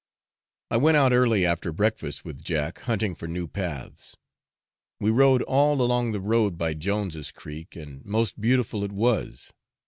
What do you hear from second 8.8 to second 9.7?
it was.